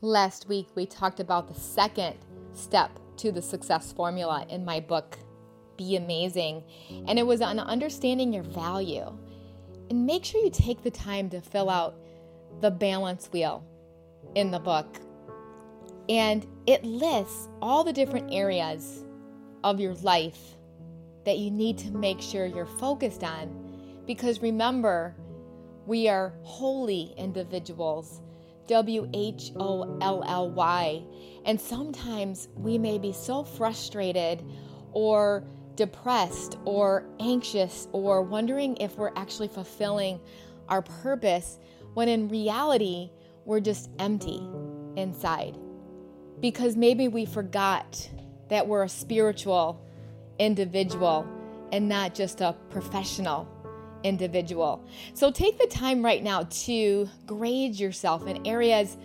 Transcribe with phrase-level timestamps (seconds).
[0.00, 2.14] Last week, we talked about the second
[2.52, 5.18] step to the success formula in my book,
[5.76, 6.62] Be Amazing,
[7.08, 9.12] and it was on understanding your value.
[9.90, 11.96] And make sure you take the time to fill out
[12.60, 13.64] the balance wheel
[14.36, 15.00] in the book.
[16.08, 19.02] And it lists all the different areas
[19.64, 20.54] of your life
[21.24, 24.02] that you need to make sure you're focused on.
[24.06, 25.16] Because remember,
[25.86, 28.20] we are holy individuals
[28.68, 31.02] W H O L L Y.
[31.44, 34.44] And sometimes we may be so frustrated
[34.92, 35.44] or
[35.74, 40.20] depressed or anxious or wondering if we're actually fulfilling
[40.68, 41.58] our purpose
[41.94, 43.10] when in reality
[43.44, 44.42] we're just empty
[44.96, 45.56] inside.
[46.40, 48.08] Because maybe we forgot
[48.48, 49.84] that we're a spiritual
[50.38, 51.26] individual
[51.72, 53.48] and not just a professional
[54.02, 54.86] individual.
[55.14, 58.96] So take the time right now to grade yourself in areas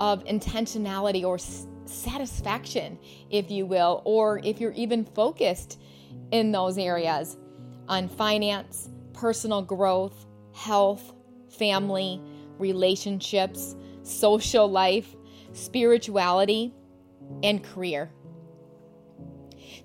[0.00, 1.38] of intentionality or
[1.86, 2.98] satisfaction,
[3.30, 5.80] if you will, or if you're even focused
[6.30, 7.36] in those areas
[7.88, 11.12] on finance, personal growth, health,
[11.48, 12.20] family,
[12.58, 15.14] relationships, social life,
[15.52, 16.74] spirituality,
[17.42, 18.10] and career.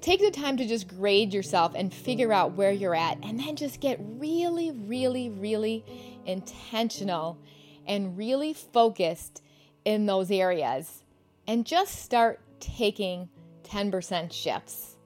[0.02, 3.56] Take the time to just grade yourself and figure out where you're at, and then
[3.56, 5.84] just get really, really, really
[6.26, 7.38] intentional
[7.86, 9.42] and really focused
[9.86, 11.04] in those areas.
[11.48, 13.30] And just start taking
[13.64, 14.98] 10% shifts.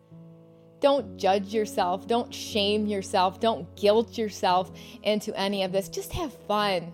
[0.81, 2.07] Don't judge yourself.
[2.07, 3.39] Don't shame yourself.
[3.39, 4.71] Don't guilt yourself
[5.03, 5.87] into any of this.
[5.87, 6.91] Just have fun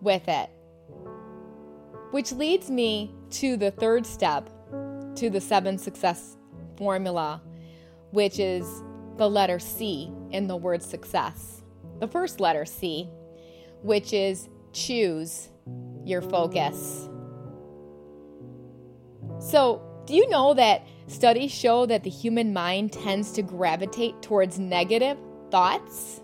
[0.00, 0.50] with it.
[2.10, 4.50] Which leads me to the third step
[5.14, 6.36] to the seven success
[6.78, 7.42] formula,
[8.12, 8.64] which is
[9.16, 11.62] the letter C in the word success.
[12.00, 13.10] The first letter C,
[13.82, 15.48] which is choose
[16.04, 17.08] your focus.
[19.40, 24.58] So, do you know that studies show that the human mind tends to gravitate towards
[24.58, 25.18] negative
[25.50, 26.22] thoughts?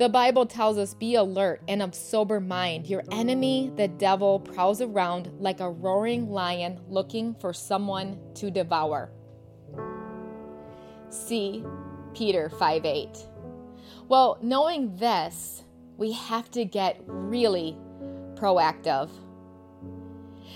[0.00, 2.86] The Bible tells us be alert and of sober mind.
[2.86, 9.10] Your enemy, the devil, prowls around like a roaring lion looking for someone to devour.
[11.10, 11.62] See
[12.14, 13.08] Peter 5 8.
[14.08, 15.64] Well, knowing this,
[15.98, 17.76] we have to get really
[18.36, 19.10] proactive.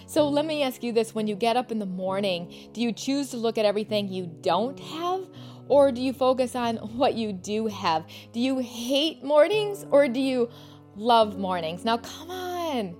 [0.06, 2.92] So let me ask you this when you get up in the morning, do you
[2.92, 5.28] choose to look at everything you don't have
[5.68, 8.06] or do you focus on what you do have?
[8.32, 10.50] Do you hate mornings or do you
[10.96, 11.84] love mornings?
[11.84, 12.96] Now, come on.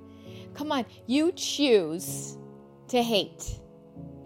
[0.55, 0.87] Come on.
[1.07, 2.39] You choose
[2.89, 3.61] to hate.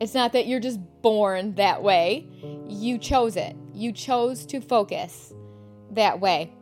[0.00, 2.28] It's not that you're just born that way.
[2.68, 3.56] You chose it.
[3.74, 5.32] You chose to focus
[5.92, 6.52] that way.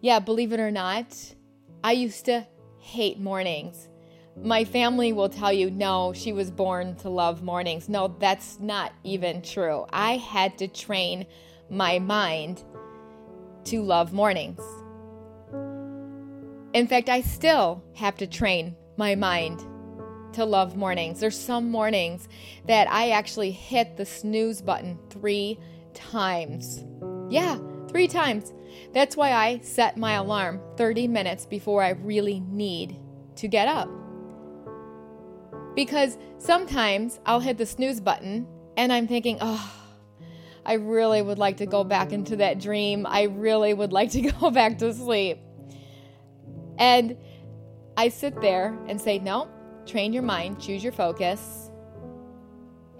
[0.00, 1.16] Yeah, believe it or not,
[1.82, 2.46] I used to
[2.78, 3.89] hate mornings.
[4.36, 7.88] My family will tell you, no, she was born to love mornings.
[7.88, 9.86] No, that's not even true.
[9.92, 11.26] I had to train
[11.68, 12.64] my mind
[13.64, 14.62] to love mornings.
[16.72, 19.64] In fact, I still have to train my mind
[20.34, 21.20] to love mornings.
[21.20, 22.28] There's some mornings
[22.66, 25.58] that I actually hit the snooze button three
[25.92, 26.84] times.
[27.28, 27.58] Yeah,
[27.88, 28.52] three times.
[28.92, 32.96] That's why I set my alarm 30 minutes before I really need
[33.36, 33.88] to get up.
[35.74, 39.72] Because sometimes I'll hit the snooze button and I'm thinking, oh,
[40.64, 43.06] I really would like to go back into that dream.
[43.06, 45.38] I really would like to go back to sleep.
[46.78, 47.16] And
[47.96, 49.48] I sit there and say, no,
[49.86, 51.70] train your mind, choose your focus.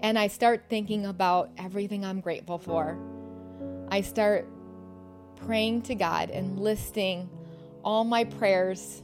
[0.01, 2.97] And I start thinking about everything I'm grateful for.
[3.89, 4.47] I start
[5.45, 7.29] praying to God and listing
[7.83, 9.03] all my prayers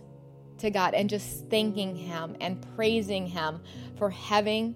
[0.59, 3.61] to God and just thanking Him and praising Him
[3.97, 4.75] for having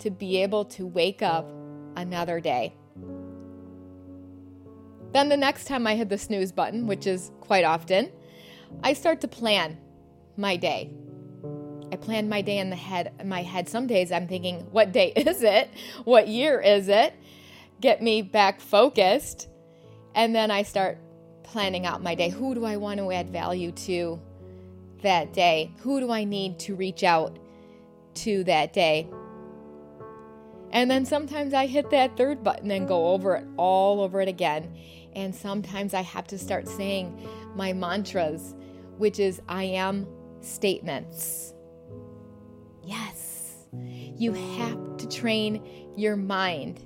[0.00, 1.50] to be able to wake up
[1.96, 2.74] another day.
[5.12, 8.10] Then the next time I hit the snooze button, which is quite often,
[8.82, 9.78] I start to plan
[10.36, 10.90] my day.
[11.92, 13.68] I plan my day in the head in my head.
[13.68, 15.68] Some days I'm thinking, what day is it?
[16.04, 17.14] What year is it?
[17.80, 19.48] Get me back focused.
[20.14, 20.98] And then I start
[21.42, 22.28] planning out my day.
[22.30, 24.20] Who do I want to add value to
[25.02, 25.72] that day?
[25.80, 27.38] Who do I need to reach out
[28.14, 29.08] to that day?
[30.72, 34.28] And then sometimes I hit that third button and go over it all over it
[34.28, 34.76] again.
[35.14, 38.54] And sometimes I have to start saying my mantras,
[38.96, 40.06] which is I am
[40.40, 41.54] statements.
[42.84, 43.66] Yes,
[44.16, 46.84] you have to train your mind.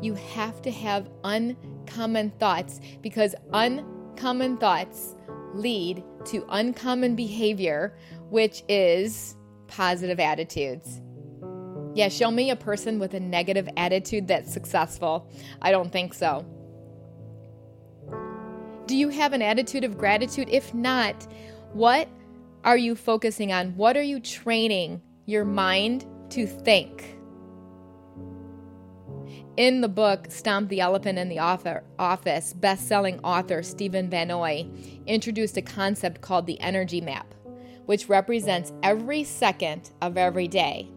[0.00, 5.14] You have to have uncommon thoughts because uncommon thoughts
[5.54, 7.96] lead to uncommon behavior,
[8.28, 9.36] which is
[9.66, 11.00] positive attitudes.
[11.94, 15.28] Yeah, show me a person with a negative attitude that's successful.
[15.60, 16.46] I don't think so.
[18.86, 20.48] Do you have an attitude of gratitude?
[20.48, 21.26] If not,
[21.72, 22.08] what
[22.64, 23.76] are you focusing on?
[23.76, 27.19] What are you training your mind to think?
[29.56, 35.62] In the book Stomp the Elephant in the Office, best-selling author Steven Vannoy introduced a
[35.62, 37.34] concept called the energy map,
[37.84, 40.88] which represents every second of every day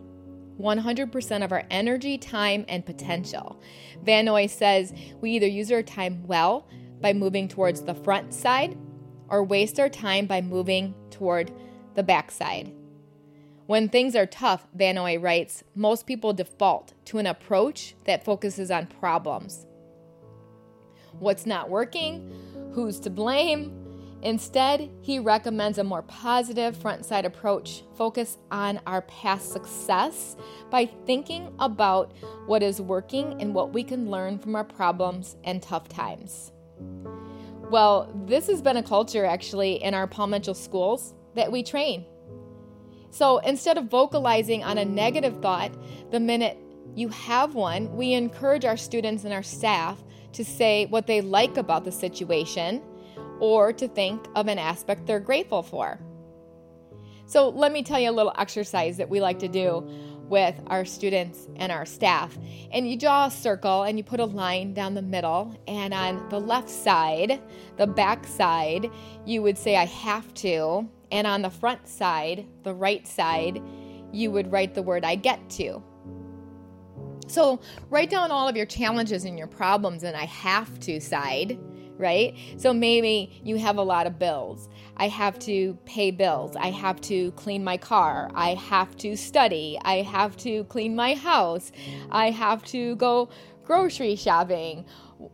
[0.60, 3.60] 100% of our energy, time, and potential.
[4.06, 6.68] Vannoy says we either use our time well
[7.02, 8.78] by moving towards the front side
[9.30, 11.52] or waste our time by moving toward
[11.96, 12.72] the back side.
[13.66, 18.88] When things are tough, Vannoy writes, most people default to an approach that focuses on
[18.88, 19.66] problems.
[21.20, 22.30] What's not working?
[22.74, 23.80] Who's to blame?
[24.22, 30.36] Instead, he recommends a more positive front side approach, focus on our past success
[30.70, 32.14] by thinking about
[32.46, 36.52] what is working and what we can learn from our problems and tough times.
[37.70, 42.06] Well, this has been a culture actually in our Paul Mitchell schools that we train.
[43.14, 45.72] So instead of vocalizing on a negative thought,
[46.10, 46.58] the minute
[46.96, 51.58] you have one, we encourage our students and our staff to say what they like
[51.58, 52.82] about the situation
[53.40, 56.00] or to think of an aspect they're grateful for.
[57.28, 59.88] So, let me tell you a little exercise that we like to do
[60.28, 62.36] with our students and our staff.
[62.72, 66.28] And you draw a circle and you put a line down the middle, and on
[66.30, 67.40] the left side,
[67.78, 68.90] the back side,
[69.24, 70.90] you would say, I have to.
[71.14, 73.62] And on the front side, the right side,
[74.12, 75.82] you would write the word I get to.
[77.28, 81.58] So, write down all of your challenges and your problems and I have to side
[81.98, 82.36] right?
[82.58, 84.68] So maybe you have a lot of bills.
[84.98, 86.56] I have to pay bills.
[86.56, 88.30] I have to clean my car.
[88.34, 89.78] I have to study.
[89.84, 91.72] I have to clean my house.
[92.12, 93.30] I have to go
[93.64, 94.86] grocery shopping.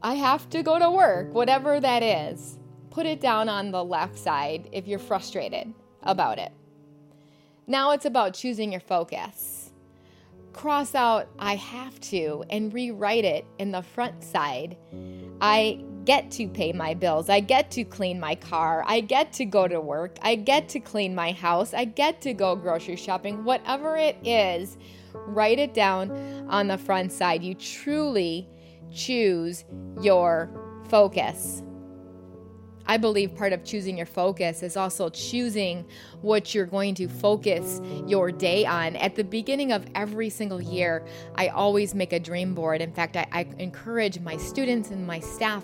[0.03, 2.58] I have to go to work, whatever that is.
[2.91, 6.51] Put it down on the left side if you're frustrated about it.
[7.67, 9.71] Now it's about choosing your focus.
[10.53, 14.75] Cross out I have to and rewrite it in the front side.
[15.39, 17.29] I get to pay my bills.
[17.29, 18.83] I get to clean my car.
[18.87, 20.17] I get to go to work.
[20.23, 21.73] I get to clean my house.
[21.73, 23.43] I get to go grocery shopping.
[23.43, 24.77] Whatever it is,
[25.13, 26.11] write it down
[26.49, 27.43] on the front side.
[27.43, 28.49] You truly
[28.91, 29.65] choose
[30.01, 30.49] your
[30.89, 31.61] focus.
[32.89, 35.85] I believe part of choosing your focus is also choosing
[36.21, 38.95] what you're going to focus your day on.
[38.95, 41.05] At the beginning of every single year,
[41.35, 42.81] I always make a dream board.
[42.81, 45.63] In fact, I, I encourage my students and my staff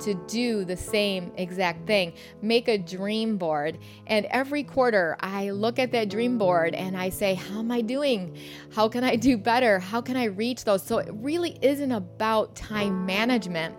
[0.00, 2.12] to do the same exact thing.
[2.42, 3.78] Make a dream board.
[4.06, 7.80] And every quarter, I look at that dream board and I say, How am I
[7.80, 8.36] doing?
[8.74, 9.78] How can I do better?
[9.78, 10.82] How can I reach those?
[10.82, 13.74] So it really isn't about time management,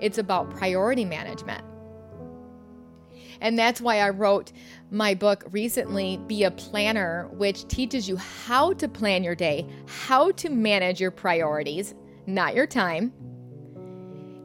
[0.00, 1.69] it's about priority management.
[3.40, 4.52] And that's why I wrote
[4.90, 10.30] my book recently, Be a Planner, which teaches you how to plan your day, how
[10.32, 11.94] to manage your priorities,
[12.26, 13.12] not your time.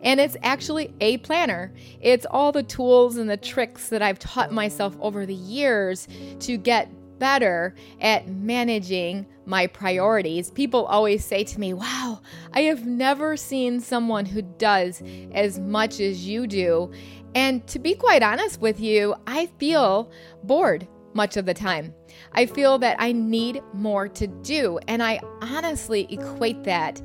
[0.02, 1.74] And it's actually a planner.
[2.00, 6.08] It's all the tools and the tricks that I've taught myself over the years
[6.42, 10.52] to get better at managing my priorities.
[10.52, 12.22] People always say to me, Wow,
[12.54, 15.02] I have never seen someone who does
[15.34, 16.92] as much as you do.
[17.36, 20.10] And to be quite honest with you, I feel
[20.44, 21.94] bored much of the time.
[22.34, 24.80] I feel that I need more to do.
[24.88, 27.02] And I honestly equate that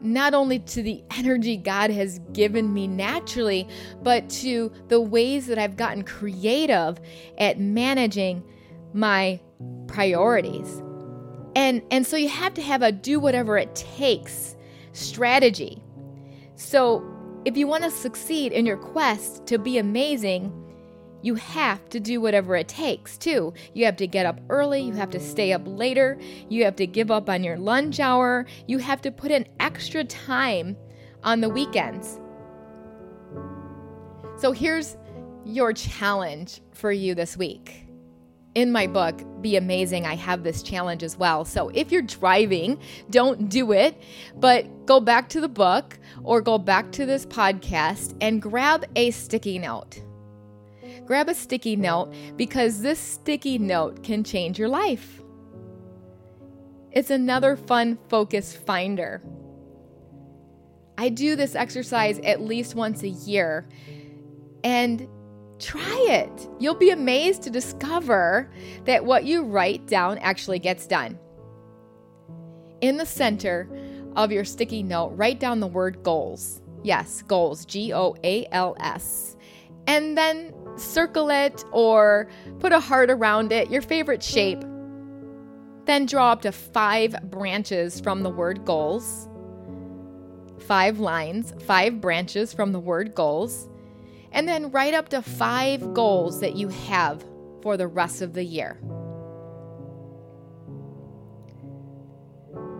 [0.00, 3.66] not only to the energy God has given me naturally,
[4.02, 7.00] but to the ways that I've gotten creative
[7.38, 8.42] at managing
[8.92, 9.40] my
[9.86, 10.82] priorities.
[11.56, 14.56] And and so you have to have a do whatever it takes
[14.92, 15.82] strategy.
[16.56, 17.02] So
[17.44, 20.52] if you want to succeed in your quest to be amazing,
[21.22, 23.52] you have to do whatever it takes, too.
[23.72, 26.86] You have to get up early, you have to stay up later, you have to
[26.86, 30.76] give up on your lunch hour, you have to put in extra time
[31.22, 32.20] on the weekends.
[34.36, 34.96] So here's
[35.44, 37.83] your challenge for you this week
[38.54, 41.44] in my book, Be Amazing, I have this challenge as well.
[41.44, 42.78] So if you're driving,
[43.10, 44.00] don't do it,
[44.36, 49.10] but go back to the book or go back to this podcast and grab a
[49.10, 50.00] sticky note.
[51.04, 55.20] Grab a sticky note because this sticky note can change your life.
[56.92, 59.20] It's another fun focus finder.
[60.96, 63.68] I do this exercise at least once a year.
[64.62, 65.08] And
[65.64, 66.48] Try it.
[66.58, 68.50] You'll be amazed to discover
[68.84, 71.18] that what you write down actually gets done.
[72.82, 73.66] In the center
[74.14, 76.60] of your sticky note, write down the word goals.
[76.82, 79.38] Yes, goals, G O A L S.
[79.86, 82.28] And then circle it or
[82.58, 84.62] put a heart around it, your favorite shape.
[85.86, 89.30] Then draw up to five branches from the word goals.
[90.58, 93.66] Five lines, five branches from the word goals.
[94.34, 97.24] And then write up to five goals that you have
[97.62, 98.78] for the rest of the year.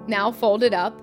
[0.06, 1.00] Now fold it up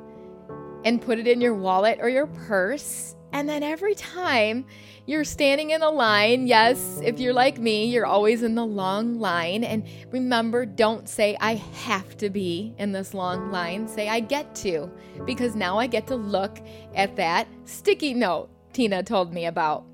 [0.85, 3.15] and put it in your wallet or your purse.
[3.33, 4.65] And then every time
[5.05, 9.19] you're standing in a line, yes, if you're like me, you're always in the long
[9.19, 9.63] line.
[9.63, 11.55] And remember, don't say, I
[11.85, 13.87] have to be in this long line.
[13.87, 14.91] Say, I get to,
[15.25, 16.59] because now I get to look
[16.93, 19.85] at that sticky note Tina told me about.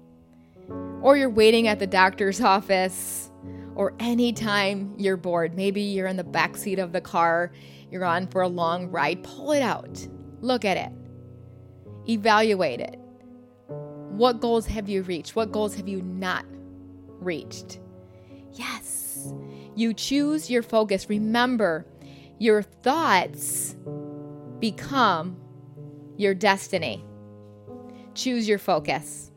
[1.02, 3.32] Or you're waiting at the doctor's office,
[3.76, 5.56] or anytime you're bored.
[5.56, 7.52] Maybe you're in the back seat of the car,
[7.92, 9.24] you're on for a long ride.
[9.24, 10.08] Pull it out,
[10.42, 10.92] look at it,
[12.08, 13.00] evaluate it
[14.18, 15.36] what goals have you reached?
[15.36, 16.44] What goals have you not
[17.20, 17.80] reached?
[18.54, 19.32] Yes,
[19.76, 21.08] you choose your focus.
[21.08, 21.86] Remember,
[22.40, 23.76] your thoughts
[24.60, 25.38] become
[26.18, 27.06] your destiny.
[28.16, 29.32] Choose your focus.